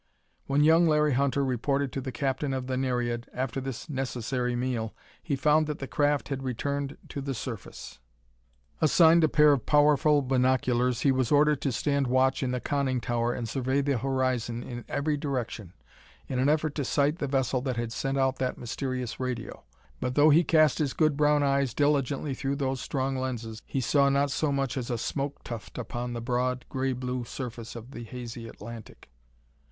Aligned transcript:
When 0.47 0.63
young 0.63 0.87
Larry 0.87 1.13
Hunter 1.13 1.45
reported 1.45 1.91
to 1.93 2.01
the 2.01 2.11
captain 2.11 2.55
of 2.55 2.65
the 2.65 2.75
Nereid, 2.75 3.27
after 3.35 3.61
this 3.61 3.87
necessary 3.87 4.55
meal, 4.55 4.95
he 5.21 5.35
found 5.35 5.67
that 5.67 5.77
the 5.77 5.85
craft 5.87 6.29
had 6.29 6.41
returned 6.41 6.97
to 7.09 7.21
the 7.21 7.35
surface. 7.35 7.99
Assigned 8.81 9.23
a 9.23 9.29
pair 9.29 9.51
of 9.53 9.67
powerful 9.67 10.23
binoculars, 10.23 11.01
he 11.01 11.11
was 11.11 11.31
ordered 11.31 11.61
to 11.61 11.71
stand 11.71 12.07
watch 12.07 12.41
in 12.41 12.49
the 12.49 12.59
conning 12.59 12.99
tower 12.99 13.31
and 13.31 13.47
survey 13.47 13.79
the 13.81 13.99
horizon 13.99 14.63
in 14.63 14.83
every 14.89 15.17
direction, 15.17 15.71
in 16.27 16.39
an 16.39 16.49
effort 16.49 16.73
to 16.73 16.83
sight 16.83 17.19
the 17.19 17.27
vessel 17.27 17.61
that 17.61 17.75
had 17.77 17.91
sent 17.93 18.17
out 18.17 18.37
that 18.37 18.57
mysterious 18.57 19.19
radio, 19.19 19.63
but 19.99 20.15
though 20.15 20.31
he 20.31 20.43
cast 20.43 20.79
his 20.79 20.93
good 20.93 21.15
brown 21.15 21.43
eyes 21.43 21.75
diligently 21.75 22.33
through 22.33 22.55
those 22.55 22.81
strong 22.81 23.15
lenses, 23.15 23.61
he 23.67 23.79
saw 23.79 24.09
not 24.09 24.31
so 24.31 24.51
much 24.51 24.77
as 24.77 24.89
a 24.89 24.97
smoke 24.97 25.43
tuft 25.43 25.77
upon 25.77 26.13
the 26.13 26.21
broad, 26.21 26.65
gray 26.69 26.91
blue 26.91 27.23
surface 27.23 27.75
of 27.75 27.91
the 27.91 28.03
hazy 28.03 28.47
Atlantic. 28.47 29.11